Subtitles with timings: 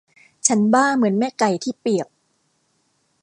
[0.47, 2.07] ฉันบ้าเหมือนแม่ไก่ที่เปียก